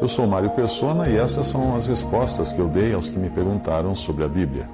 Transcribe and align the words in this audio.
Eu 0.00 0.08
sou 0.08 0.26
Mário 0.26 0.50
Persona 0.50 1.08
e 1.08 1.16
essas 1.16 1.46
são 1.46 1.76
as 1.76 1.86
respostas 1.86 2.50
que 2.50 2.58
eu 2.58 2.66
dei 2.66 2.92
aos 2.92 3.08
que 3.08 3.16
me 3.16 3.30
perguntaram 3.30 3.94
sobre 3.94 4.24
a 4.24 4.28
Bíblia. 4.28 4.68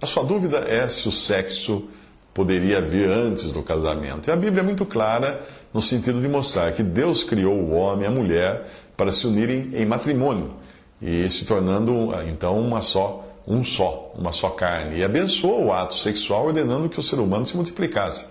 A 0.00 0.06
sua 0.06 0.22
dúvida 0.22 0.58
é 0.58 0.86
se 0.86 1.08
o 1.08 1.12
sexo 1.12 1.88
poderia 2.32 2.80
vir 2.80 3.08
antes 3.08 3.50
do 3.50 3.60
casamento. 3.60 4.28
E 4.28 4.30
a 4.30 4.36
Bíblia 4.36 4.60
é 4.60 4.64
muito 4.64 4.86
clara 4.86 5.42
no 5.74 5.80
sentido 5.82 6.20
de 6.20 6.28
mostrar 6.28 6.70
que 6.70 6.82
Deus 6.84 7.24
criou 7.24 7.54
o 7.54 7.72
homem 7.72 8.04
e 8.04 8.06
a 8.06 8.10
mulher 8.10 8.68
para 8.96 9.10
se 9.10 9.26
unirem 9.26 9.70
em 9.74 9.84
matrimônio 9.84 10.54
e 11.00 11.28
se 11.28 11.44
tornando 11.44 12.10
então 12.28 12.56
uma 12.60 12.80
só, 12.80 13.24
um 13.48 13.64
só, 13.64 14.12
uma 14.16 14.30
só 14.30 14.50
carne. 14.50 14.98
E 14.98 15.04
abençoou 15.04 15.66
o 15.66 15.72
ato 15.72 15.96
sexual 15.96 16.46
ordenando 16.46 16.88
que 16.88 17.00
o 17.00 17.02
ser 17.02 17.18
humano 17.18 17.46
se 17.46 17.56
multiplicasse. 17.56 18.26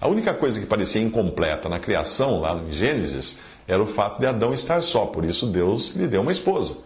A 0.00 0.08
única 0.08 0.34
coisa 0.34 0.60
que 0.60 0.66
parecia 0.66 1.02
incompleta 1.02 1.68
na 1.68 1.78
criação, 1.78 2.40
lá 2.40 2.54
em 2.56 2.70
Gênesis, 2.70 3.38
era 3.66 3.82
o 3.82 3.86
fato 3.86 4.18
de 4.18 4.26
Adão 4.26 4.52
estar 4.52 4.82
só. 4.82 5.06
Por 5.06 5.24
isso 5.24 5.46
Deus 5.46 5.90
lhe 5.90 6.06
deu 6.06 6.20
uma 6.20 6.32
esposa. 6.32 6.76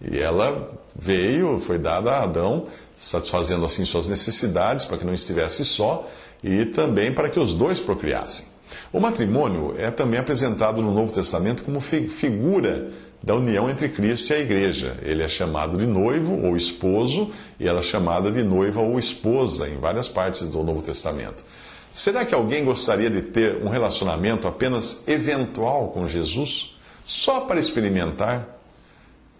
E 0.00 0.18
ela 0.18 0.70
veio, 0.94 1.58
foi 1.58 1.78
dada 1.78 2.12
a 2.12 2.22
Adão, 2.22 2.66
satisfazendo 2.94 3.64
assim 3.64 3.84
suas 3.84 4.06
necessidades 4.06 4.84
para 4.84 4.98
que 4.98 5.04
não 5.04 5.14
estivesse 5.14 5.64
só 5.64 6.08
e 6.42 6.66
também 6.66 7.12
para 7.12 7.28
que 7.28 7.40
os 7.40 7.54
dois 7.54 7.80
procriassem. 7.80 8.46
O 8.92 9.00
matrimônio 9.00 9.74
é 9.78 9.90
também 9.90 10.20
apresentado 10.20 10.82
no 10.82 10.92
Novo 10.92 11.12
Testamento 11.12 11.64
como 11.64 11.80
figura 11.80 12.90
da 13.22 13.34
união 13.34 13.68
entre 13.68 13.88
Cristo 13.88 14.30
e 14.30 14.34
a 14.34 14.38
igreja. 14.38 14.96
Ele 15.02 15.22
é 15.22 15.28
chamado 15.28 15.76
de 15.76 15.86
noivo 15.86 16.40
ou 16.46 16.56
esposo 16.56 17.30
e 17.58 17.66
ela 17.66 17.80
é 17.80 17.82
chamada 17.82 18.30
de 18.30 18.42
noiva 18.42 18.80
ou 18.80 18.98
esposa 18.98 19.68
em 19.68 19.78
várias 19.78 20.06
partes 20.06 20.48
do 20.48 20.62
Novo 20.62 20.82
Testamento. 20.82 21.44
Será 21.92 22.24
que 22.24 22.34
alguém 22.34 22.64
gostaria 22.64 23.10
de 23.10 23.22
ter 23.22 23.56
um 23.56 23.68
relacionamento 23.68 24.46
apenas 24.46 25.06
eventual 25.08 25.88
com 25.88 26.06
Jesus, 26.06 26.76
só 27.04 27.40
para 27.40 27.58
experimentar? 27.58 28.58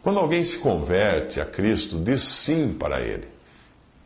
Quando 0.02 0.18
alguém 0.18 0.44
se 0.44 0.58
converte 0.58 1.40
a 1.40 1.44
Cristo, 1.44 1.98
diz 1.98 2.22
sim 2.22 2.72
para 2.72 3.00
Ele. 3.00 3.28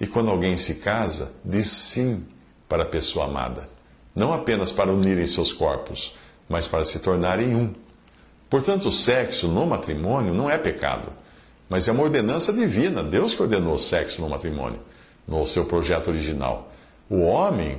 E 0.01 0.07
quando 0.07 0.31
alguém 0.31 0.57
se 0.57 0.77
casa, 0.77 1.33
diz 1.45 1.69
sim 1.69 2.27
para 2.69 2.83
a 2.83 2.87
pessoa 2.87 3.27
amada. 3.27 3.69
Não 4.15 4.33
apenas 4.33 4.73
para 4.73 4.93
unirem 4.93 5.27
seus 5.27 5.53
corpos, 5.53 6.15
mas 6.49 6.67
para 6.67 6.85
se 6.85 6.99
tornarem 6.99 7.55
um. 7.55 7.73
Portanto, 8.51 8.89
o 8.89 8.91
sexo 8.91 9.49
no 9.49 9.65
matrimônio 9.65 10.35
não 10.35 10.51
é 10.51 10.59
pecado, 10.59 11.13
mas 11.69 11.89
é 11.89 11.93
uma 11.93 12.03
ordenança 12.03 12.53
divina. 12.53 13.03
Deus 13.03 13.35
que 13.35 13.43
ordenou 13.43 13.75
o 13.75 13.79
sexo 13.79 14.21
no 14.21 14.29
matrimônio, 14.29 14.81
no 15.27 15.47
seu 15.47 15.65
projeto 15.65 16.09
original. 16.09 16.71
O 17.09 17.21
homem 17.21 17.79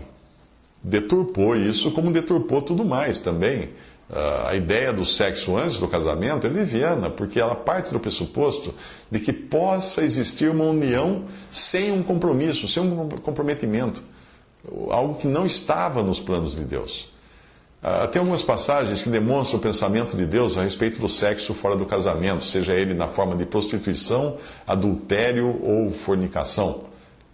deturpou 0.83 1.55
isso 1.55 1.91
como 1.91 2.11
deturpou 2.11 2.61
tudo 2.61 2.83
mais 2.83 3.19
também. 3.19 3.69
Uh, 4.09 4.47
a 4.47 4.55
ideia 4.55 4.91
do 4.91 5.05
sexo 5.05 5.57
antes 5.57 5.77
do 5.77 5.87
casamento 5.87 6.45
é 6.45 6.49
leviana, 6.49 7.09
porque 7.09 7.39
ela 7.39 7.55
parte 7.55 7.93
do 7.93 7.99
pressuposto 7.99 8.73
de 9.09 9.19
que 9.19 9.31
possa 9.31 10.03
existir 10.03 10.49
uma 10.51 10.65
união 10.65 11.23
sem 11.49 11.91
um 11.91 12.03
compromisso, 12.03 12.67
sem 12.67 12.83
um 12.83 13.07
comprometimento. 13.09 14.03
Algo 14.89 15.15
que 15.15 15.27
não 15.27 15.45
estava 15.45 16.03
nos 16.03 16.19
planos 16.19 16.55
de 16.55 16.65
Deus. 16.65 17.11
Uh, 17.81 18.07
tem 18.09 18.19
algumas 18.19 18.43
passagens 18.43 19.01
que 19.01 19.09
demonstram 19.09 19.59
o 19.59 19.61
pensamento 19.61 20.15
de 20.15 20.25
Deus 20.25 20.57
a 20.57 20.63
respeito 20.63 20.99
do 20.99 21.09
sexo 21.09 21.53
fora 21.53 21.75
do 21.75 21.85
casamento, 21.85 22.43
seja 22.43 22.73
ele 22.73 22.93
na 22.93 23.07
forma 23.07 23.35
de 23.35 23.45
prostituição, 23.45 24.37
adultério 24.67 25.59
ou 25.63 25.91
fornicação, 25.91 26.83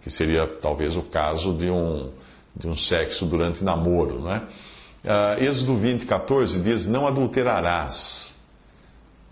que 0.00 0.10
seria 0.10 0.46
talvez 0.46 0.96
o 0.96 1.02
caso 1.02 1.52
de 1.52 1.70
um, 1.70 2.10
de 2.54 2.68
um 2.68 2.74
sexo 2.74 3.24
durante 3.26 3.64
namoro, 3.64 4.20
né? 4.20 4.42
Uh, 5.04 5.42
Êxodo 5.42 5.76
20, 5.76 6.04
14 6.06 6.60
diz: 6.60 6.86
Não 6.86 7.06
adulterarás. 7.06 8.38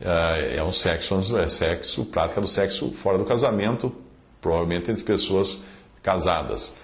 Uh, 0.00 0.56
é 0.56 0.62
um 0.62 0.70
sexo, 0.70 1.36
é 1.38 1.48
sexo, 1.48 2.04
prática 2.06 2.40
do 2.40 2.46
sexo 2.46 2.92
fora 2.92 3.18
do 3.18 3.24
casamento, 3.24 3.92
provavelmente 4.40 4.90
entre 4.90 5.02
pessoas 5.02 5.62
casadas. 6.02 6.76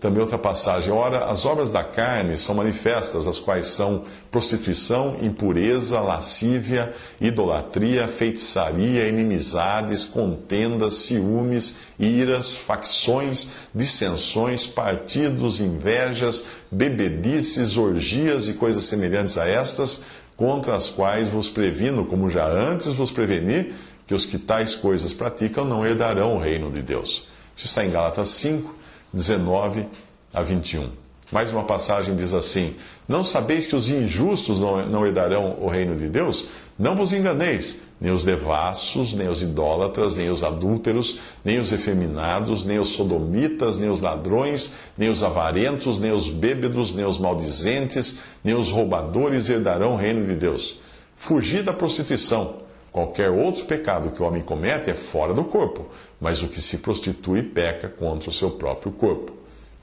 Também 0.00 0.20
outra 0.20 0.36
passagem, 0.36 0.92
ora, 0.92 1.26
as 1.26 1.46
obras 1.46 1.70
da 1.70 1.84
carne 1.84 2.36
são 2.36 2.52
manifestas, 2.52 3.28
as 3.28 3.38
quais 3.38 3.66
são 3.66 4.04
prostituição, 4.28 5.16
impureza, 5.22 6.00
lascívia, 6.00 6.92
idolatria, 7.20 8.08
feitiçaria, 8.08 9.06
inimizades, 9.06 10.04
contendas, 10.04 10.94
ciúmes, 10.94 11.76
iras, 11.96 12.54
facções, 12.54 13.50
dissensões, 13.72 14.66
partidos, 14.66 15.60
invejas, 15.60 16.46
bebedices, 16.72 17.76
orgias 17.76 18.48
e 18.48 18.54
coisas 18.54 18.84
semelhantes 18.84 19.38
a 19.38 19.46
estas, 19.46 20.04
contra 20.36 20.74
as 20.74 20.90
quais 20.90 21.28
vos 21.28 21.48
previno, 21.48 22.04
como 22.04 22.28
já 22.28 22.48
antes 22.48 22.88
vos 22.88 23.12
preveni, 23.12 23.72
que 24.08 24.14
os 24.14 24.26
que 24.26 24.38
tais 24.38 24.74
coisas 24.74 25.12
praticam 25.12 25.64
não 25.64 25.86
herdarão 25.86 26.34
o 26.34 26.40
reino 26.40 26.68
de 26.68 26.82
Deus. 26.82 27.28
Isso 27.56 27.66
está 27.66 27.84
em 27.84 27.90
Gálatas 27.90 28.30
5, 28.30 28.78
19 29.12 29.86
a 30.32 30.42
21. 30.42 30.90
Mais 31.30 31.52
uma 31.52 31.64
passagem 31.64 32.16
diz 32.16 32.32
assim: 32.32 32.74
Não 33.06 33.22
sabeis 33.22 33.66
que 33.66 33.76
os 33.76 33.90
injustos 33.90 34.60
não, 34.60 35.06
herdarão 35.06 35.58
o 35.60 35.68
reino 35.68 35.94
de 35.94 36.08
Deus? 36.08 36.48
Não 36.78 36.96
vos 36.96 37.12
enganeis, 37.12 37.80
nem 38.00 38.12
os 38.12 38.24
devassos, 38.24 39.12
nem 39.12 39.28
os 39.28 39.42
idólatras, 39.42 40.16
nem 40.16 40.30
os 40.30 40.42
adúlteros, 40.42 41.18
nem 41.44 41.58
os 41.58 41.70
efeminados, 41.70 42.64
nem 42.64 42.78
os 42.78 42.88
sodomitas, 42.88 43.78
nem 43.78 43.90
os 43.90 44.00
ladrões, 44.00 44.74
nem 44.96 45.10
os 45.10 45.22
avarentos, 45.22 45.98
nem 45.98 46.12
os 46.12 46.30
bêbedos, 46.30 46.94
nem 46.94 47.04
os 47.04 47.18
maldizentes, 47.18 48.20
nem 48.42 48.54
os 48.54 48.70
roubadores 48.70 49.50
herdarão 49.50 49.92
o 49.92 49.96
reino 49.96 50.26
de 50.26 50.34
Deus. 50.34 50.80
Fugi 51.14 51.62
da 51.62 51.74
prostituição. 51.74 52.68
Qualquer 52.90 53.30
outro 53.30 53.66
pecado 53.66 54.10
que 54.10 54.22
o 54.22 54.26
homem 54.26 54.40
comete 54.40 54.90
é 54.90 54.94
fora 54.94 55.34
do 55.34 55.44
corpo, 55.44 55.86
mas 56.20 56.42
o 56.42 56.48
que 56.48 56.60
se 56.60 56.78
prostitui 56.78 57.42
peca 57.42 57.88
contra 57.88 58.30
o 58.30 58.32
seu 58.32 58.50
próprio 58.50 58.92
corpo. 58.92 59.32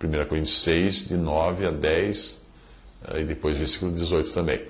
1 0.04 0.26
Coríntios 0.28 0.62
6, 0.64 1.08
de 1.08 1.18
9 1.18 1.66
a 1.66 1.72
10, 1.72 2.46
e 3.16 3.24
depois 3.24 3.58
versículo 3.58 3.92
18 3.92 4.32
também. 4.32 4.62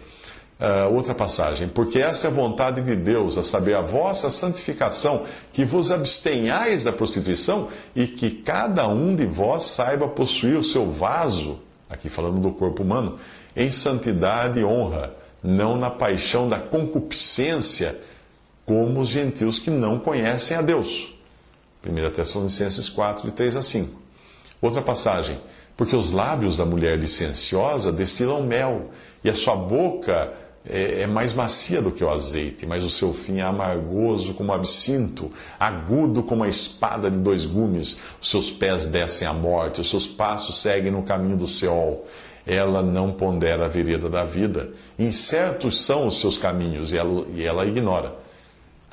Uh, 0.58 0.94
outra 0.94 1.14
passagem, 1.14 1.68
porque 1.68 2.00
essa 2.00 2.28
é 2.28 2.30
a 2.30 2.34
vontade 2.34 2.82
de 2.82 2.96
Deus, 2.96 3.38
a 3.38 3.44
saber, 3.44 3.76
a 3.76 3.82
vossa 3.82 4.30
santificação, 4.30 5.26
que 5.52 5.66
vos 5.66 5.92
abstenhais 5.92 6.86
da 6.86 6.94
prostituição 6.94 7.68
e 7.94 8.08
que 8.08 8.30
cada 8.30 8.88
um 8.88 9.16
de 9.16 9.26
vós 9.26 9.64
saiba 9.64 10.08
possuir 10.08 10.58
o 10.58 10.64
seu 10.64 10.90
vaso, 10.90 11.60
aqui 11.90 12.08
falando 12.08 12.40
do 12.40 12.52
corpo 12.52 12.84
humano, 12.84 13.18
em 13.54 13.70
santidade 13.70 14.62
e 14.62 14.64
honra, 14.64 15.14
não 15.44 15.76
na 15.76 15.90
paixão 15.90 16.48
da 16.48 16.58
concupiscência, 16.58 18.00
como 18.66 19.02
os 19.02 19.10
gentios 19.10 19.60
que 19.60 19.70
não 19.70 20.00
conhecem 20.00 20.56
a 20.56 20.62
Deus. 20.62 21.15
1 21.86 22.12
Tessalonicenses 22.12 22.90
4, 22.90 23.30
de 23.30 23.34
3 23.34 23.56
a 23.56 23.62
5. 23.62 24.02
Outra 24.62 24.82
passagem, 24.82 25.38
porque 25.78 25.96
os 25.96 26.12
lábios 26.12 26.58
da 26.58 26.66
mulher 26.66 26.98
licenciosa 26.98 27.92
destilam 27.92 28.44
mel, 28.44 28.90
e 29.24 29.30
a 29.30 29.36
sua 29.36 29.56
boca 29.56 30.34
é, 30.68 31.02
é, 31.02 31.08
mais 31.08 31.34
macia 31.34 31.82
do 31.82 31.92
que 31.92 32.04
o 32.04 32.10
azeite, 32.10 32.66
mas 32.66 32.84
o 32.84 32.90
seu 32.90 33.14
fim 33.14 33.38
é 33.38 33.44
amargoso 33.44 34.34
como 34.34 34.52
absinto, 34.52 35.32
agudo 35.60 36.24
como 36.24 36.44
a 36.44 36.48
espada 36.48 37.10
de 37.12 37.18
dois 37.18 37.46
gumes. 37.46 38.00
Os 38.20 38.30
seus 38.30 38.50
pés 38.50 38.88
descem 38.88 39.28
à 39.28 39.34
morte, 39.34 39.82
os 39.82 39.90
seus 39.90 40.08
passos 40.08 40.62
seguem 40.62 40.92
no 40.92 41.04
caminho 41.04 41.38
do 41.38 41.48
Seol. 41.48 42.06
Ela 42.48 42.82
não 42.82 43.12
pondera 43.12 43.66
a 43.66 43.68
vereda 43.68 44.10
da 44.10 44.24
vida. 44.24 44.70
Incertos 44.98 45.82
são 45.82 46.08
os 46.08 46.20
seus 46.20 46.38
caminhos 46.38 46.94
e 46.94 46.98
ela, 46.98 47.26
e 47.34 47.44
ela 47.44 47.66
ignora. 47.66 48.25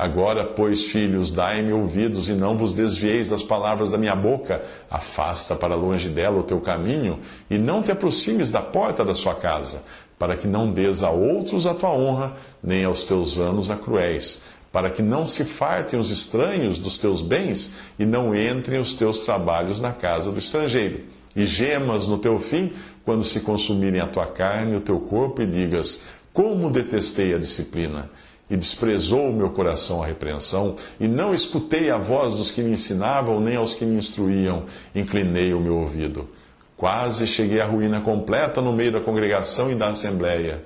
Agora, 0.02 0.44
pois, 0.44 0.86
filhos, 0.86 1.30
dai-me 1.30 1.72
ouvidos 1.72 2.28
e 2.28 2.32
não 2.32 2.58
vos 2.58 2.72
desvieis 2.72 3.28
das 3.28 3.40
palavras 3.40 3.92
da 3.92 3.96
minha 3.96 4.16
boca. 4.16 4.60
Afasta 4.90 5.54
para 5.54 5.76
longe 5.76 6.08
dela 6.08 6.40
o 6.40 6.42
teu 6.42 6.60
caminho 6.60 7.20
e 7.48 7.56
não 7.56 7.84
te 7.84 7.92
aproximes 7.92 8.50
da 8.50 8.60
porta 8.60 9.04
da 9.04 9.14
sua 9.14 9.36
casa, 9.36 9.84
para 10.18 10.36
que 10.36 10.48
não 10.48 10.72
des 10.72 11.04
a 11.04 11.10
outros 11.10 11.68
a 11.68 11.74
tua 11.74 11.90
honra, 11.90 12.32
nem 12.60 12.84
aos 12.84 13.04
teus 13.04 13.38
anos 13.38 13.70
a 13.70 13.76
cruéis, 13.76 14.42
para 14.72 14.90
que 14.90 15.02
não 15.02 15.24
se 15.24 15.44
fartem 15.44 16.00
os 16.00 16.10
estranhos 16.10 16.80
dos 16.80 16.98
teus 16.98 17.22
bens 17.22 17.72
e 17.96 18.04
não 18.04 18.34
entrem 18.34 18.80
os 18.80 18.96
teus 18.96 19.20
trabalhos 19.20 19.78
na 19.78 19.92
casa 19.92 20.32
do 20.32 20.38
estrangeiro. 20.40 21.04
E 21.36 21.46
gemas 21.46 22.08
no 22.08 22.18
teu 22.18 22.40
fim, 22.40 22.72
quando 23.04 23.22
se 23.22 23.38
consumirem 23.38 24.00
a 24.00 24.08
tua 24.08 24.26
carne 24.26 24.72
e 24.72 24.76
o 24.78 24.80
teu 24.80 24.98
corpo, 24.98 25.42
e 25.42 25.46
digas: 25.46 26.02
Como 26.32 26.72
detestei 26.72 27.32
a 27.32 27.38
disciplina! 27.38 28.10
E 28.50 28.56
desprezou 28.56 29.30
o 29.30 29.32
meu 29.32 29.50
coração 29.50 30.02
a 30.02 30.06
repreensão, 30.06 30.76
e 31.00 31.08
não 31.08 31.32
escutei 31.32 31.90
a 31.90 31.96
voz 31.96 32.36
dos 32.36 32.50
que 32.50 32.62
me 32.62 32.72
ensinavam, 32.72 33.40
nem 33.40 33.56
aos 33.56 33.74
que 33.74 33.84
me 33.84 33.96
instruíam, 33.96 34.64
inclinei 34.94 35.54
o 35.54 35.60
meu 35.60 35.76
ouvido. 35.76 36.28
Quase 36.76 37.26
cheguei 37.26 37.60
à 37.60 37.64
ruína 37.64 38.00
completa 38.00 38.60
no 38.60 38.72
meio 38.72 38.92
da 38.92 39.00
congregação 39.00 39.70
e 39.70 39.74
da 39.74 39.88
assembleia. 39.88 40.62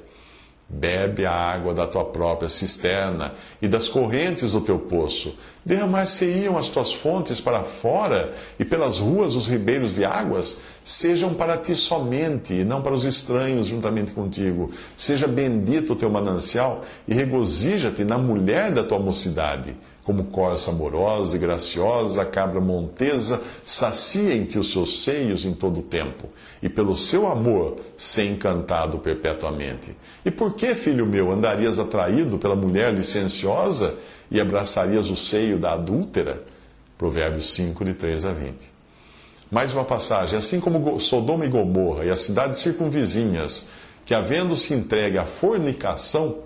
Bebe 0.69 1.25
a 1.25 1.33
água 1.33 1.73
da 1.73 1.87
tua 1.87 2.05
própria 2.05 2.49
cisterna 2.49 3.33
e 3.63 3.69
das 3.69 3.89
correntes 3.89 4.51
do 4.51 4.61
teu 4.61 4.81
poço. 4.81 5.33
Derramar-se-iam 5.65 6.59
as 6.59 6.67
tuas 6.69 6.93
fontes 6.93 7.41
para 7.41 7.63
fora 7.63 8.33
e 8.59 8.65
pelas 8.65 8.99
ruas 8.99 9.37
os 9.37 9.47
ribeiros 9.47 9.95
de 9.95 10.05
águas. 10.05 10.61
Sejam 10.85 11.35
para 11.35 11.57
ti 11.57 11.77
somente 11.77 12.53
e 12.53 12.65
não 12.65 12.83
para 12.83 12.95
os 12.95 13.05
estranhos 13.05 13.69
juntamente 13.69 14.11
contigo. 14.11 14.69
Seja 14.97 15.29
bendito 15.29 15.93
o 15.93 15.97
teu 15.97 16.11
manancial 16.11 16.83
e 17.07 17.15
regozija-te 17.15 18.05
na 18.05 18.19
mulher 18.19 18.73
da 18.73 18.83
tua 18.83 18.99
mocidade 18.99 19.77
como 20.06 20.26
corça 20.26 20.70
amorosa 20.70 21.35
e 21.35 21.41
graciosa, 21.41 22.23
a 22.23 22.25
cabra 22.25 22.61
montesa, 22.61 23.43
sacia 23.61 24.37
em 24.37 24.44
ti 24.44 24.56
os 24.56 24.70
seus 24.70 25.03
seios 25.03 25.44
em 25.44 25.53
todo 25.53 25.81
o 25.81 25.82
tempo, 25.82 26.29
e 26.62 26.69
pelo 26.69 26.94
seu 26.94 27.26
amor 27.26 27.75
ser 27.97 28.25
encantado 28.26 29.00
perpetuamente. 29.00 29.97
E 30.25 30.31
por 30.31 30.55
que, 30.55 30.76
filho 30.76 31.05
meu, 31.05 31.32
andarias 31.32 31.81
atraído 31.81 32.38
pela 32.38 32.55
mulher 32.55 32.94
licenciosa 32.94 33.97
e 34.31 34.41
abraçarias 34.41 35.11
o 35.11 35.17
seio 35.17 35.58
da 35.58 35.73
adúltera? 35.73 36.44
Provérbios 36.97 37.52
5, 37.55 37.85
de 37.85 37.94
3 37.94 38.26
a 38.26 38.32
20. 38.32 38.55
Mais 39.50 39.73
uma 39.73 39.85
passagem. 39.85 40.38
Assim 40.38 40.61
como 40.61 41.00
Sodoma 41.00 41.44
e 41.44 41.49
Gomorra 41.49 42.05
e 42.05 42.11
as 42.11 42.20
cidades 42.20 42.59
circunvizinhas, 42.59 43.67
que 44.05 44.14
havendo-se 44.14 44.73
entregue 44.73 45.19
à 45.19 45.25
fornicação, 45.25 46.38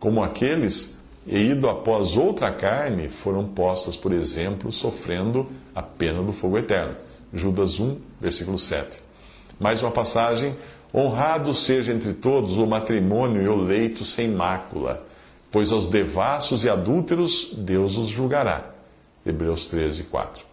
como 0.00 0.24
aqueles, 0.24 0.93
e 1.26 1.50
ido 1.50 1.68
após 1.68 2.16
outra 2.16 2.50
carne, 2.50 3.08
foram 3.08 3.46
postas, 3.46 3.96
por 3.96 4.12
exemplo, 4.12 4.70
sofrendo 4.70 5.48
a 5.74 5.82
pena 5.82 6.22
do 6.22 6.32
fogo 6.32 6.58
eterno. 6.58 6.96
Judas 7.32 7.80
1, 7.80 7.96
versículo 8.20 8.58
7. 8.58 8.98
Mais 9.58 9.82
uma 9.82 9.90
passagem: 9.90 10.54
Honrado 10.94 11.54
seja 11.54 11.92
entre 11.92 12.12
todos 12.12 12.56
o 12.56 12.66
matrimônio 12.66 13.42
e 13.42 13.48
o 13.48 13.56
leito 13.56 14.04
sem 14.04 14.28
mácula, 14.28 15.04
pois 15.50 15.72
aos 15.72 15.86
devassos 15.86 16.62
e 16.62 16.68
adúlteros 16.68 17.50
Deus 17.56 17.96
os 17.96 18.08
julgará. 18.08 18.70
Hebreus 19.24 19.66
13, 19.66 20.04
4. 20.04 20.44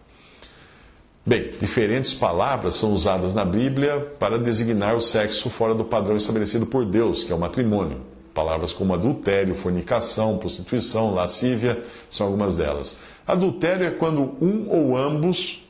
Bem, 1.24 1.52
diferentes 1.60 2.12
palavras 2.12 2.74
são 2.74 2.92
usadas 2.92 3.32
na 3.32 3.44
Bíblia 3.44 4.00
para 4.18 4.38
designar 4.38 4.96
o 4.96 5.00
sexo 5.00 5.48
fora 5.50 5.74
do 5.74 5.84
padrão 5.84 6.16
estabelecido 6.16 6.66
por 6.66 6.84
Deus, 6.84 7.22
que 7.22 7.30
é 7.30 7.34
o 7.34 7.38
matrimônio. 7.38 8.00
Palavras 8.34 8.72
como 8.72 8.94
adultério, 8.94 9.54
fornicação, 9.54 10.38
prostituição, 10.38 11.14
lascívia 11.14 11.82
são 12.10 12.26
algumas 12.26 12.56
delas. 12.56 12.98
Adultério 13.26 13.86
é 13.86 13.90
quando 13.90 14.22
um 14.40 14.66
ou 14.70 14.96
ambos 14.96 15.62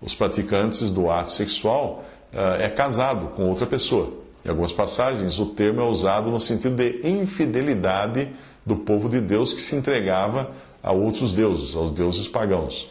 os 0.00 0.14
praticantes 0.14 0.90
do 0.90 1.08
ato 1.10 1.30
sexual 1.30 2.04
uh, 2.32 2.60
é 2.60 2.68
casado 2.68 3.28
com 3.36 3.48
outra 3.48 3.66
pessoa. 3.66 4.12
Em 4.44 4.48
algumas 4.48 4.72
passagens, 4.72 5.38
o 5.38 5.46
termo 5.46 5.80
é 5.80 5.84
usado 5.84 6.28
no 6.28 6.40
sentido 6.40 6.74
de 6.74 7.06
infidelidade 7.08 8.28
do 8.66 8.76
povo 8.76 9.08
de 9.08 9.20
Deus 9.20 9.52
que 9.52 9.60
se 9.60 9.76
entregava 9.76 10.50
a 10.82 10.90
outros 10.90 11.32
deuses, 11.32 11.76
aos 11.76 11.92
deuses 11.92 12.26
pagãos. 12.26 12.90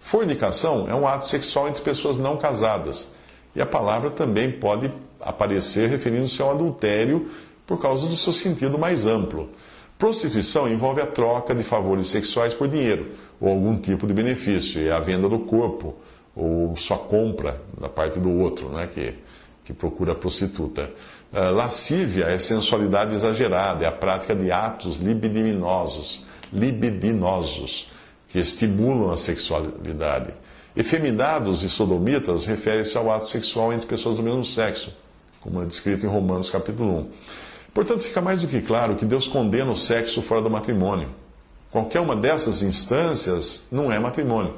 Fornicação 0.00 0.88
é 0.88 0.94
um 0.94 1.06
ato 1.06 1.26
sexual 1.26 1.68
entre 1.68 1.82
pessoas 1.82 2.16
não 2.16 2.36
casadas. 2.36 3.14
E 3.54 3.60
a 3.60 3.66
palavra 3.66 4.10
também 4.10 4.50
pode 4.52 4.90
aparecer 5.20 5.88
referindo-se 5.88 6.40
ao 6.40 6.52
adultério 6.52 7.28
por 7.66 7.80
causa 7.80 8.08
do 8.08 8.16
seu 8.16 8.32
sentido 8.32 8.78
mais 8.78 9.06
amplo. 9.06 9.48
Prostituição 9.98 10.68
envolve 10.68 11.00
a 11.00 11.06
troca 11.06 11.54
de 11.54 11.62
favores 11.62 12.08
sexuais 12.08 12.52
por 12.52 12.66
dinheiro 12.66 13.12
ou 13.40 13.48
algum 13.48 13.76
tipo 13.76 14.06
de 14.06 14.12
benefício, 14.12 14.80
e 14.80 14.90
a 14.90 14.98
venda 14.98 15.28
do 15.28 15.38
corpo 15.40 15.94
ou 16.34 16.74
sua 16.76 16.98
compra 16.98 17.60
da 17.78 17.88
parte 17.88 18.18
do 18.18 18.30
outro, 18.30 18.68
né, 18.70 18.88
que, 18.92 19.14
que 19.64 19.72
procura 19.72 20.12
a 20.12 20.14
prostituta. 20.14 20.90
Uh, 21.32 21.52
lascívia 21.54 22.24
é 22.26 22.38
sensualidade 22.38 23.14
exagerada, 23.14 23.84
é 23.84 23.88
a 23.88 23.92
prática 23.92 24.34
de 24.34 24.50
atos 24.50 24.96
libidinosos, 24.98 26.24
libidinosos 26.52 27.88
que 28.28 28.38
estimulam 28.38 29.10
a 29.12 29.16
sexualidade. 29.16 30.32
Efeminados 30.74 31.62
e 31.62 31.68
sodomitas 31.68 32.46
refere-se 32.46 32.96
ao 32.96 33.10
ato 33.10 33.28
sexual 33.28 33.72
entre 33.72 33.86
pessoas 33.86 34.16
do 34.16 34.22
mesmo 34.22 34.44
sexo, 34.44 34.92
como 35.40 35.62
é 35.62 35.66
descrito 35.66 36.06
em 36.06 36.08
Romanos 36.08 36.48
capítulo 36.48 37.00
1. 37.00 37.08
Portanto, 37.74 38.02
fica 38.02 38.20
mais 38.20 38.42
do 38.42 38.48
que 38.48 38.60
claro 38.60 38.96
que 38.96 39.04
Deus 39.04 39.26
condena 39.26 39.72
o 39.72 39.76
sexo 39.76 40.20
fora 40.20 40.42
do 40.42 40.50
matrimônio. 40.50 41.08
Qualquer 41.70 42.00
uma 42.00 42.14
dessas 42.14 42.62
instâncias 42.62 43.66
não 43.72 43.90
é 43.90 43.98
matrimônio. 43.98 44.56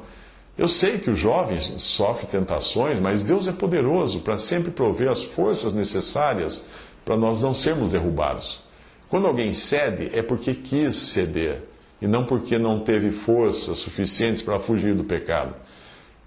Eu 0.58 0.66
sei 0.68 0.98
que 0.98 1.10
o 1.10 1.16
jovem 1.16 1.60
sofre 1.78 2.26
tentações, 2.26 2.98
mas 2.98 3.22
Deus 3.22 3.46
é 3.46 3.52
poderoso 3.52 4.20
para 4.20 4.38
sempre 4.38 4.70
prover 4.70 5.08
as 5.08 5.22
forças 5.22 5.72
necessárias 5.72 6.66
para 7.04 7.16
nós 7.16 7.42
não 7.42 7.54
sermos 7.54 7.90
derrubados. 7.90 8.60
Quando 9.08 9.26
alguém 9.26 9.52
cede, 9.52 10.10
é 10.12 10.22
porque 10.22 10.54
quis 10.54 10.96
ceder 10.96 11.62
e 12.00 12.06
não 12.06 12.24
porque 12.24 12.58
não 12.58 12.80
teve 12.80 13.10
forças 13.10 13.78
suficientes 13.78 14.42
para 14.42 14.58
fugir 14.58 14.94
do 14.94 15.04
pecado. 15.04 15.54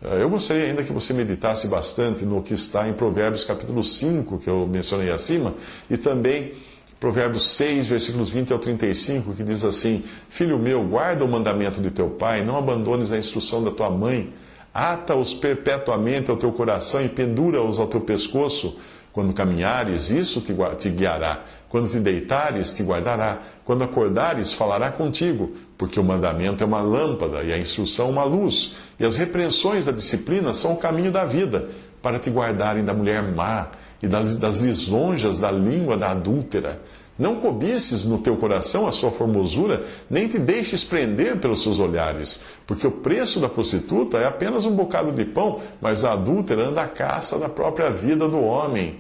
Eh, 0.02 0.22
eu 0.22 0.30
gostaria 0.30 0.66
ainda 0.66 0.84
que 0.84 0.94
você 0.94 1.14
meditasse 1.14 1.68
bastante 1.68 2.26
no 2.26 2.42
que 2.42 2.54
está 2.54 2.88
em 2.88 2.94
Provérbios 2.94 3.44
capítulo 3.44 3.84
5, 3.84 4.38
que 4.38 4.50
eu 4.50 4.68
mencionei 4.68 5.12
acima, 5.12 5.54
e 5.90 5.98
também 5.98 6.54
Provérbios 7.00 7.52
6, 7.52 7.88
versículos 7.88 8.30
20 8.30 8.54
ao 8.54 8.60
35, 8.60 9.34
que 9.34 9.44
diz 9.44 9.64
assim: 9.64 10.04
Filho 10.30 10.58
meu, 10.58 10.84
guarda 10.84 11.24
o 11.24 11.28
mandamento 11.28 11.80
de 11.80 11.92
teu 11.92 12.10
pai, 12.10 12.44
não 12.44 12.58
abandones 12.58 13.12
a 13.12 13.18
instrução 13.18 13.64
da 13.64 13.70
tua 13.70 13.90
mãe, 13.90 14.34
ata-os 14.74 15.34
perpetuamente 15.34 16.32
ao 16.32 16.38
teu 16.38 16.52
coração 16.52 17.02
e 17.02 17.08
pendura-os 17.08 17.78
ao 17.78 17.88
teu 17.88 18.02
pescoço. 18.02 18.78
Quando 19.14 19.34
caminhares, 19.34 20.12
isso 20.12 20.42
te, 20.42 20.54
te 20.78 20.90
guiará. 20.90 21.42
Quando 21.70 21.90
te 21.90 22.00
deitares, 22.00 22.72
te 22.72 22.84
guardará. 22.84 23.40
Quando 23.66 23.84
acordares, 23.84 24.54
falará 24.54 24.92
contigo. 24.92 25.54
Porque 25.76 26.00
o 26.00 26.04
mandamento 26.04 26.64
é 26.64 26.68
uma 26.68 26.82
lâmpada 26.82 27.42
e 27.42 27.52
a 27.52 27.58
instrução 27.58 28.12
uma 28.12 28.24
luz. 28.24 28.76
E 29.00 29.04
as 29.06 29.18
repreensões 29.18 29.88
da 29.88 29.92
disciplina 29.92 30.54
são 30.54 30.74
o 30.74 30.78
caminho 30.78 31.12
da 31.12 31.26
vida, 31.26 31.68
para 32.00 32.20
te 32.20 32.30
guardarem 32.30 32.86
da 32.86 32.94
mulher 32.94 33.24
má 33.24 33.70
e 34.02 34.08
das 34.08 34.60
lisonjas 34.60 35.40
da 35.40 35.52
língua 35.52 35.98
da 35.98 36.12
adúltera. 36.12 36.80
Não 37.18 37.38
cobices 37.38 38.06
no 38.06 38.20
teu 38.20 38.38
coração 38.38 38.86
a 38.86 38.92
sua 38.92 39.10
formosura, 39.10 39.84
nem 40.08 40.28
te 40.28 40.38
deixes 40.38 40.84
prender 40.84 41.40
pelos 41.40 41.64
seus 41.64 41.80
olhares, 41.80 42.44
porque 42.68 42.86
o 42.86 42.92
preço 42.92 43.40
da 43.40 43.50
prostituta 43.50 44.20
é 44.20 44.26
apenas 44.26 44.66
um 44.66 44.76
bocado 44.76 45.12
de 45.12 45.26
pão, 45.26 45.60
mas 45.82 46.06
a 46.06 46.14
adúltera 46.14 46.68
anda 46.68 46.84
à 46.84 46.88
caça 46.88 47.40
da 47.40 47.50
própria 47.50 47.90
vida 47.90 48.28
do 48.28 48.40
homem. 48.40 49.00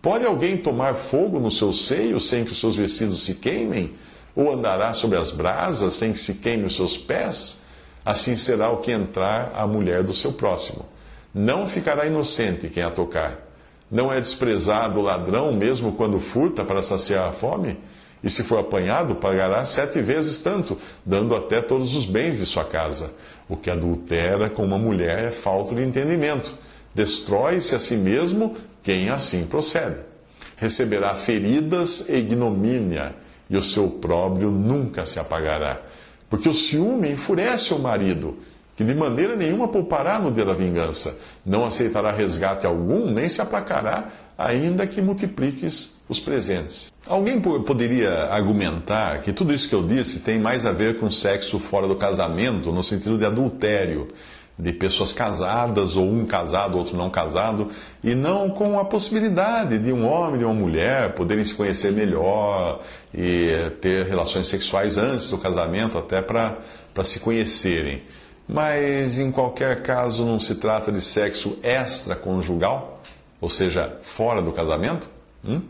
Pode 0.00 0.24
alguém 0.24 0.56
tomar 0.56 0.94
fogo 0.94 1.38
no 1.38 1.50
seu 1.50 1.72
seio 1.72 2.18
sem 2.18 2.44
que 2.44 2.52
os 2.52 2.60
seus 2.60 2.74
vestidos 2.74 3.22
se 3.24 3.34
queimem? 3.34 3.92
Ou 4.34 4.50
andará 4.50 4.94
sobre 4.94 5.18
as 5.18 5.30
brasas 5.30 5.92
sem 5.94 6.12
que 6.12 6.18
se 6.18 6.34
queime 6.34 6.64
os 6.64 6.76
seus 6.76 6.96
pés? 6.96 7.62
Assim 8.02 8.36
será 8.36 8.70
o 8.70 8.78
que 8.78 8.92
entrar 8.92 9.52
a 9.54 9.66
mulher 9.66 10.02
do 10.02 10.14
seu 10.14 10.32
próximo. 10.32 10.86
Não 11.34 11.66
ficará 11.66 12.06
inocente 12.06 12.68
quem 12.68 12.82
a 12.82 12.90
tocar 12.90 13.47
não 13.90 14.12
é 14.12 14.20
desprezado 14.20 15.00
o 15.00 15.02
ladrão, 15.02 15.52
mesmo 15.52 15.92
quando 15.92 16.20
furta 16.20 16.64
para 16.64 16.82
saciar 16.82 17.28
a 17.28 17.32
fome? 17.32 17.78
E 18.22 18.28
se 18.28 18.42
for 18.42 18.58
apanhado, 18.58 19.14
pagará 19.14 19.64
sete 19.64 20.02
vezes 20.02 20.40
tanto, 20.40 20.76
dando 21.04 21.34
até 21.34 21.62
todos 21.62 21.94
os 21.94 22.04
bens 22.04 22.38
de 22.38 22.46
sua 22.46 22.64
casa. 22.64 23.12
O 23.48 23.56
que 23.56 23.70
adultera 23.70 24.50
com 24.50 24.64
uma 24.64 24.78
mulher 24.78 25.24
é 25.24 25.30
falta 25.30 25.74
de 25.74 25.82
entendimento. 25.82 26.52
Destrói-se 26.94 27.74
a 27.74 27.78
si 27.78 27.96
mesmo 27.96 28.56
quem 28.82 29.08
assim 29.08 29.46
procede. 29.46 30.00
Receberá 30.56 31.14
feridas 31.14 32.08
e 32.08 32.16
ignomínia, 32.16 33.14
e 33.48 33.56
o 33.56 33.62
seu 33.62 33.88
próprio 33.88 34.50
nunca 34.50 35.06
se 35.06 35.20
apagará. 35.20 35.80
Porque 36.28 36.48
o 36.48 36.54
ciúme 36.54 37.10
enfurece 37.10 37.72
o 37.72 37.78
marido 37.78 38.36
que 38.78 38.84
de 38.84 38.94
maneira 38.94 39.34
nenhuma 39.34 39.66
poupará 39.66 40.20
no 40.20 40.30
dia 40.30 40.44
da 40.44 40.54
vingança, 40.54 41.18
não 41.44 41.64
aceitará 41.64 42.12
resgate 42.12 42.64
algum, 42.64 43.10
nem 43.10 43.28
se 43.28 43.40
aplacará, 43.42 44.06
ainda 44.38 44.86
que 44.86 45.02
multipliques 45.02 45.96
os 46.08 46.20
presentes. 46.20 46.92
Alguém 47.08 47.40
poderia 47.40 48.26
argumentar 48.26 49.20
que 49.22 49.32
tudo 49.32 49.52
isso 49.52 49.68
que 49.68 49.74
eu 49.74 49.84
disse 49.84 50.20
tem 50.20 50.38
mais 50.38 50.64
a 50.64 50.70
ver 50.70 51.00
com 51.00 51.10
sexo 51.10 51.58
fora 51.58 51.88
do 51.88 51.96
casamento, 51.96 52.70
no 52.70 52.80
sentido 52.80 53.18
de 53.18 53.26
adultério, 53.26 54.06
de 54.56 54.72
pessoas 54.72 55.10
casadas, 55.12 55.96
ou 55.96 56.08
um 56.08 56.24
casado, 56.24 56.78
outro 56.78 56.96
não 56.96 57.10
casado, 57.10 57.72
e 58.04 58.14
não 58.14 58.48
com 58.48 58.78
a 58.78 58.84
possibilidade 58.84 59.76
de 59.80 59.92
um 59.92 60.06
homem 60.06 60.42
e 60.42 60.44
uma 60.44 60.54
mulher 60.54 61.14
poderem 61.14 61.44
se 61.44 61.52
conhecer 61.52 61.90
melhor 61.90 62.80
e 63.12 63.72
ter 63.80 64.06
relações 64.06 64.46
sexuais 64.46 64.96
antes 64.96 65.30
do 65.30 65.36
casamento, 65.36 65.98
até 65.98 66.22
para 66.22 66.58
se 67.02 67.18
conhecerem. 67.18 68.02
Mas 68.48 69.18
em 69.18 69.30
qualquer 69.30 69.82
caso 69.82 70.24
não 70.24 70.40
se 70.40 70.54
trata 70.54 70.90
de 70.90 71.02
sexo 71.02 71.58
extraconjugal, 71.62 73.02
ou 73.40 73.50
seja, 73.50 73.98
fora 74.00 74.40
do 74.40 74.52
casamento? 74.52 75.08
Hum? 75.44 75.60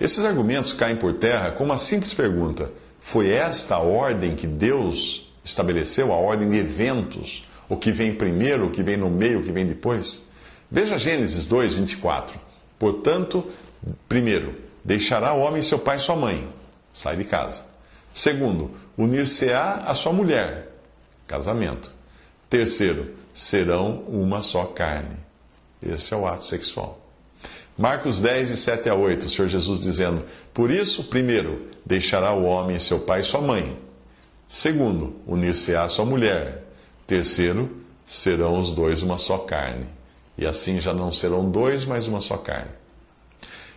Esses 0.00 0.24
argumentos 0.24 0.72
caem 0.72 0.96
por 0.96 1.14
terra 1.14 1.50
com 1.52 1.64
uma 1.64 1.76
simples 1.76 2.14
pergunta: 2.14 2.70
foi 3.00 3.30
esta 3.30 3.74
a 3.76 3.80
ordem 3.80 4.34
que 4.34 4.46
Deus 4.46 5.30
estabeleceu, 5.44 6.12
a 6.12 6.16
ordem 6.16 6.48
de 6.48 6.56
eventos? 6.56 7.46
O 7.68 7.76
que 7.76 7.92
vem 7.92 8.14
primeiro, 8.14 8.66
o 8.66 8.70
que 8.70 8.82
vem 8.82 8.96
no 8.96 9.10
meio, 9.10 9.40
o 9.40 9.42
que 9.42 9.52
vem 9.52 9.66
depois? 9.66 10.24
Veja 10.70 10.96
Gênesis 10.96 11.46
2, 11.46 11.74
24. 11.74 12.38
Portanto, 12.78 13.44
primeiro, 14.08 14.54
deixará 14.84 15.34
o 15.34 15.40
homem 15.40 15.62
seu 15.62 15.78
pai 15.78 15.96
e 15.96 16.00
sua 16.00 16.16
mãe, 16.16 16.48
sai 16.92 17.16
de 17.16 17.24
casa. 17.24 17.64
Segundo, 18.12 18.70
unir-se-á 18.96 19.82
a 19.86 19.94
sua 19.94 20.12
mulher, 20.12 20.68
casamento. 21.26 21.92
Terceiro, 22.48 23.14
serão 23.34 24.04
uma 24.08 24.40
só 24.40 24.64
carne. 24.64 25.16
Esse 25.82 26.14
é 26.14 26.16
o 26.16 26.26
ato 26.26 26.44
sexual. 26.44 27.00
Marcos 27.76 28.20
10, 28.20 28.48
de 28.48 28.56
7 28.56 28.88
a 28.88 28.94
8, 28.94 29.26
o 29.26 29.30
Senhor 29.30 29.48
Jesus 29.48 29.80
dizendo: 29.80 30.24
Por 30.54 30.70
isso, 30.70 31.04
primeiro, 31.04 31.66
deixará 31.84 32.32
o 32.32 32.44
homem 32.44 32.78
seu 32.78 33.00
pai 33.00 33.20
e 33.20 33.24
sua 33.24 33.42
mãe. 33.42 33.78
Segundo, 34.48 35.16
unir-se-á 35.26 35.86
sua 35.88 36.04
mulher. 36.04 36.64
Terceiro, 37.06 37.76
serão 38.04 38.58
os 38.58 38.72
dois 38.72 39.02
uma 39.02 39.18
só 39.18 39.38
carne. 39.38 39.86
E 40.38 40.46
assim 40.46 40.80
já 40.80 40.94
não 40.94 41.12
serão 41.12 41.50
dois, 41.50 41.84
mas 41.84 42.06
uma 42.06 42.20
só 42.20 42.36
carne. 42.36 42.70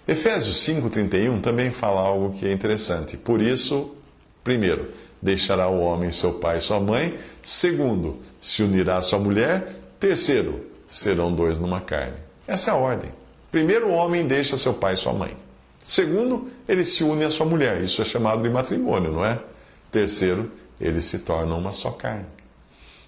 Efésios 0.08 0.58
5,31 0.66 1.42
também 1.42 1.72
fala 1.72 2.02
algo 2.02 2.32
que 2.32 2.48
é 2.48 2.52
interessante. 2.52 3.18
Por 3.18 3.42
isso, 3.42 3.96
primeiro, 4.44 4.90
deixará 5.22 5.68
o 5.68 5.80
homem 5.80 6.12
seu 6.12 6.34
pai 6.34 6.58
e 6.58 6.62
sua 6.62 6.80
mãe. 6.80 7.18
Segundo, 7.44 8.20
se 8.40 8.64
unirá 8.64 8.98
a 8.98 9.02
sua 9.02 9.20
mulher. 9.20 9.68
Terceiro, 10.00 10.66
serão 10.88 11.34
dois 11.34 11.60
numa 11.60 11.82
carne. 11.82 12.18
Essa 12.48 12.72
é 12.72 12.74
a 12.74 12.78
ordem. 12.78 13.12
Primeiro, 13.52 13.88
o 13.90 13.94
homem 13.94 14.26
deixa 14.26 14.58
seu 14.58 14.74
pai 14.74 14.94
e 14.94 14.98
sua 14.98 15.14
mãe. 15.14 15.36
Segundo, 15.86 16.50
ele 16.68 16.86
se 16.86 17.04
une 17.04 17.24
à 17.24 17.32
sua 17.32 17.46
mulher. 17.46 17.82
Isso 17.82 18.02
é 18.02 18.06
chamado 18.06 18.44
de 18.44 18.50
matrimônio, 18.50 19.12
não 19.12 19.26
é? 19.26 19.40
Terceiro, 19.92 20.52
eles 20.80 21.06
se 21.06 21.20
tornam 21.20 21.58
uma 21.58 21.72
só 21.72 21.92
carne. 21.92 22.26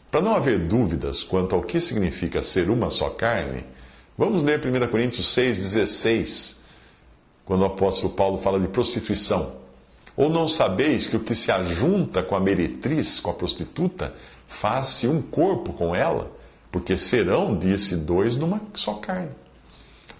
Para 0.10 0.22
não 0.22 0.36
haver 0.36 0.60
dúvidas 0.60 1.24
quanto 1.24 1.56
ao 1.56 1.62
que 1.62 1.80
significa 1.80 2.44
ser 2.44 2.70
uma 2.70 2.90
só 2.90 3.10
carne, 3.10 3.64
vamos 4.18 4.44
ler 4.44 4.60
1 4.60 4.88
Coríntios 4.90 5.28
6,16, 5.28 6.58
quando 7.46 7.62
o 7.62 7.66
apóstolo 7.66 8.14
Paulo 8.14 8.38
fala 8.38 8.60
de 8.60 8.68
prostituição. 8.68 9.61
Ou 10.16 10.30
não 10.30 10.48
sabeis 10.48 11.08
que 11.08 11.16
o 11.16 11.20
que 11.20 11.34
se 11.34 11.52
ajunta 11.52 12.22
com 12.22 12.36
a 12.36 12.40
meretriz, 12.40 13.20
com 13.20 13.32
a 13.32 13.34
prostituta, 13.34 14.14
faz-se 14.48 15.08
um 15.08 15.22
corpo 15.22 15.74
com 15.74 15.96
ela? 15.96 16.30
Porque 16.72 16.96
serão, 16.98 17.58
disse, 17.58 17.96
dois 17.96 18.36
numa 18.38 18.62
só 18.74 18.96
carne. 18.96 19.32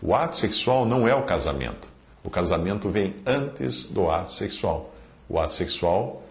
O 0.02 0.16
ato 0.16 0.38
sexual 0.38 0.86
não 0.86 1.08
é 1.08 1.14
o 1.14 1.24
casamento. 1.24 1.90
O 2.24 2.30
casamento 2.30 2.90
vem 2.90 3.16
antes 3.26 3.86
do 3.86 4.10
ato 4.10 4.32
sexual. 4.32 4.94
O 5.30 5.40
ato 5.40 5.54
sexual 5.54 6.24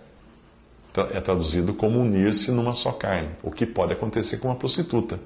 é 1.12 1.20
traduzido 1.20 1.72
como 1.74 2.00
unir-se 2.00 2.50
numa 2.50 2.72
só 2.72 2.92
carne, 2.92 3.30
o 3.42 3.50
que 3.50 3.64
pode 3.64 3.92
acontecer 3.92 4.38
com 4.38 4.48
uma 4.48 4.56
prostituta. 4.56 5.20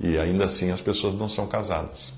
E 0.00 0.18
ainda 0.18 0.44
assim 0.44 0.70
as 0.70 0.80
pessoas 0.80 1.14
não 1.14 1.28
são 1.28 1.46
casadas. 1.46 2.14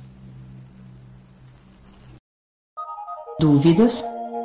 Dúvidas? 3.39 4.03